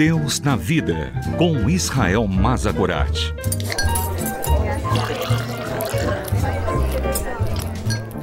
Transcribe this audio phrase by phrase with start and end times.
[0.00, 3.34] Deus na Vida, com Israel Mazagorat.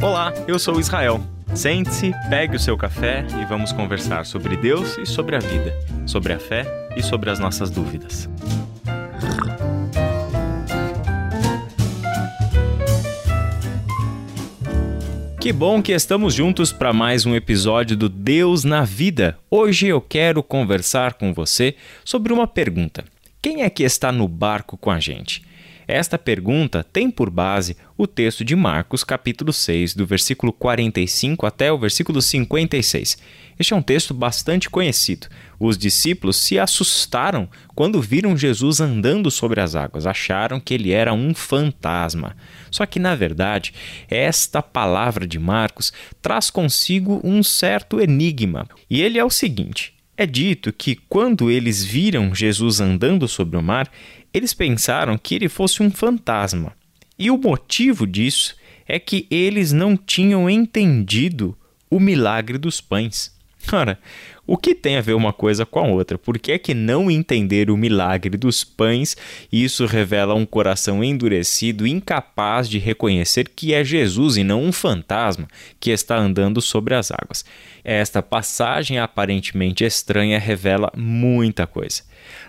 [0.01, 1.21] Olá, eu sou Israel.
[1.53, 5.71] Sente-se, pegue o seu café e vamos conversar sobre Deus e sobre a vida,
[6.07, 6.65] sobre a fé
[6.95, 8.27] e sobre as nossas dúvidas.
[15.39, 19.37] Que bom que estamos juntos para mais um episódio do Deus na Vida.
[19.51, 23.05] Hoje eu quero conversar com você sobre uma pergunta:
[23.39, 25.43] quem é que está no barco com a gente?
[25.87, 31.71] Esta pergunta tem por base o texto de Marcos, capítulo 6, do versículo 45 até
[31.71, 33.17] o versículo 56.
[33.57, 35.27] Este é um texto bastante conhecido.
[35.57, 41.13] Os discípulos se assustaram quando viram Jesus andando sobre as águas, acharam que ele era
[41.13, 42.35] um fantasma.
[42.69, 43.73] Só que, na verdade,
[44.09, 48.67] esta palavra de Marcos traz consigo um certo enigma.
[48.89, 53.61] E ele é o seguinte: é dito que quando eles viram Jesus andando sobre o
[53.61, 53.87] mar,
[54.37, 56.73] eles pensaram que ele fosse um fantasma.
[57.17, 58.55] E o motivo disso
[58.87, 61.57] é que eles não tinham entendido
[61.89, 63.35] o milagre dos pães.
[63.71, 63.99] Ora,
[64.45, 66.17] o que tem a ver uma coisa com a outra?
[66.17, 69.17] Por que é que não entender o milagre dos pães?
[69.51, 75.49] Isso revela um coração endurecido, incapaz de reconhecer que é Jesus e não um fantasma
[75.81, 77.43] que está andando sobre as águas.
[77.83, 82.03] Esta passagem aparentemente estranha revela muita coisa.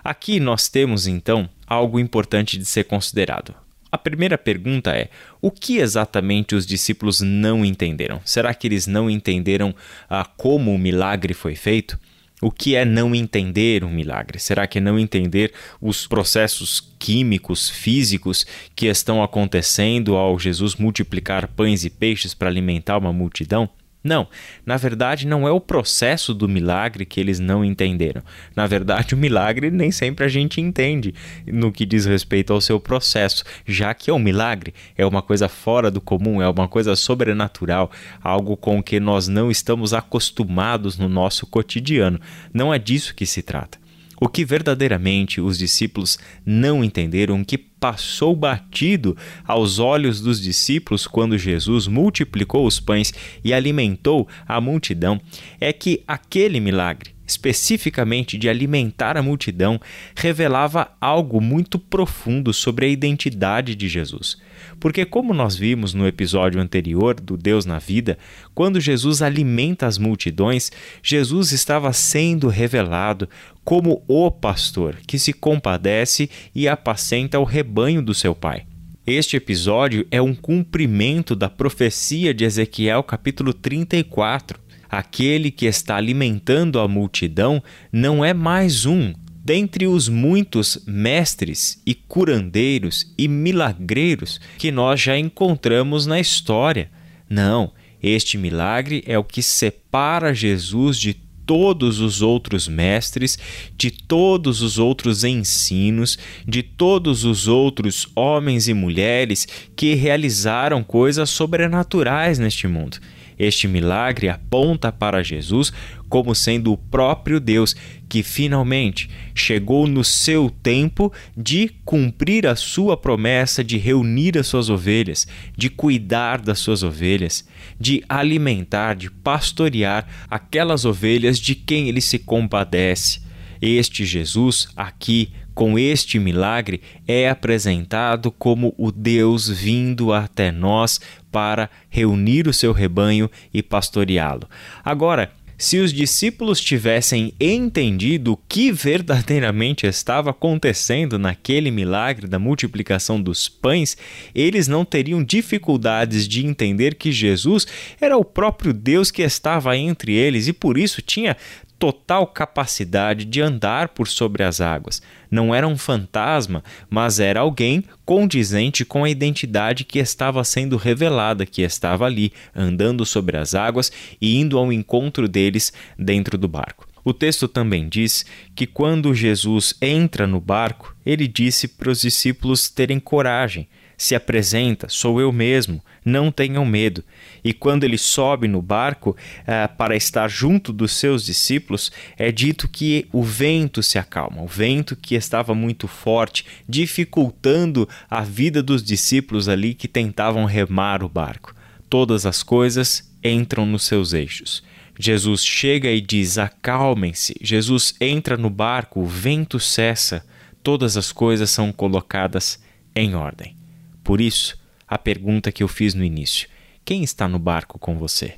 [0.04, 3.54] Aqui nós temos então algo importante de ser considerado.
[3.90, 5.08] A primeira pergunta é:
[5.40, 8.20] o que exatamente os discípulos não entenderam?
[8.24, 9.74] Será que eles não entenderam
[10.08, 11.98] ah, como o milagre foi feito?
[12.40, 14.38] O que é não entender um milagre?
[14.38, 18.46] Será que é não entender os processos químicos, físicos
[18.76, 23.68] que estão acontecendo ao Jesus multiplicar pães e peixes para alimentar uma multidão?
[24.02, 24.28] Não,
[24.64, 28.22] na verdade não é o processo do milagre que eles não entenderam.
[28.54, 31.14] Na verdade, o milagre nem sempre a gente entende
[31.46, 35.48] no que diz respeito ao seu processo, já que é um milagre, é uma coisa
[35.48, 37.90] fora do comum, é uma coisa sobrenatural,
[38.22, 42.20] algo com que nós não estamos acostumados no nosso cotidiano.
[42.54, 43.78] Não é disso que se trata.
[44.20, 51.38] O que verdadeiramente os discípulos não entenderam, que passou batido aos olhos dos discípulos quando
[51.38, 53.12] Jesus multiplicou os pães
[53.44, 55.20] e alimentou a multidão,
[55.60, 59.78] é que aquele milagre, especificamente de alimentar a multidão,
[60.16, 64.38] revelava algo muito profundo sobre a identidade de Jesus.
[64.80, 68.18] Porque, como nós vimos no episódio anterior do Deus na Vida,
[68.54, 70.72] quando Jesus alimenta as multidões,
[71.02, 73.28] Jesus estava sendo revelado
[73.64, 78.64] como o pastor que se compadece e apacenta o rebanho do seu pai.
[79.06, 84.67] Este episódio é um cumprimento da profecia de Ezequiel, capítulo 34.
[84.88, 87.62] Aquele que está alimentando a multidão
[87.92, 89.12] não é mais um,
[89.44, 96.90] dentre os muitos mestres e curandeiros e milagreiros que nós já encontramos na história.
[97.28, 97.72] Não,
[98.02, 101.14] este milagre é o que separa Jesus de
[101.48, 103.38] todos os outros mestres,
[103.74, 111.30] de todos os outros ensinos, de todos os outros homens e mulheres que realizaram coisas
[111.30, 112.98] sobrenaturais neste mundo.
[113.38, 115.72] Este milagre aponta para Jesus
[116.08, 117.76] como sendo o próprio Deus
[118.08, 124.70] que finalmente chegou no seu tempo de cumprir a sua promessa de reunir as suas
[124.70, 127.46] ovelhas, de cuidar das suas ovelhas,
[127.78, 133.20] de alimentar, de pastorear aquelas ovelhas de quem ele se compadece.
[133.60, 141.00] Este Jesus, aqui, com este milagre, é apresentado como o Deus vindo até nós
[141.32, 144.48] para reunir o seu rebanho e pastoreá-lo.
[144.84, 153.20] Agora, se os discípulos tivessem entendido o que verdadeiramente estava acontecendo naquele milagre da multiplicação
[153.20, 153.96] dos pães,
[154.32, 157.66] eles não teriam dificuldades de entender que Jesus
[158.00, 161.36] era o próprio Deus que estava entre eles e por isso tinha
[161.78, 165.00] total capacidade de andar por sobre as águas.
[165.30, 171.46] Não era um fantasma, mas era alguém condizente com a identidade que estava sendo revelada,
[171.46, 176.87] que estava ali, andando sobre as águas e indo ao encontro deles dentro do barco.
[177.08, 182.68] O texto também diz que quando Jesus entra no barco, ele disse para os discípulos
[182.68, 183.66] terem coragem
[183.96, 187.02] se apresenta, sou eu mesmo, não tenham medo.
[187.42, 192.68] E quando ele sobe no barco uh, para estar junto dos seus discípulos, é dito
[192.68, 198.82] que o vento se acalma, o vento que estava muito forte, dificultando a vida dos
[198.84, 201.54] discípulos ali que tentavam remar o barco.
[201.88, 204.62] Todas as coisas entram nos seus eixos.
[204.98, 207.36] Jesus chega e diz: Acalmem-se.
[207.40, 210.26] Jesus entra no barco, o vento cessa,
[210.62, 212.60] todas as coisas são colocadas
[212.94, 213.56] em ordem.
[214.02, 216.48] Por isso, a pergunta que eu fiz no início:
[216.84, 218.34] quem está no barco com você?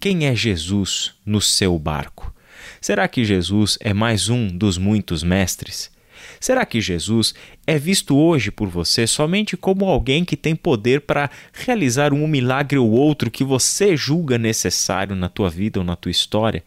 [0.00, 2.34] Quem é Jesus no seu barco?
[2.80, 5.90] Será que Jesus é mais um dos muitos mestres?
[6.40, 7.34] Será que Jesus
[7.66, 12.78] é visto hoje por você somente como alguém que tem poder para realizar um milagre
[12.78, 16.64] ou outro que você julga necessário na tua vida ou na tua história?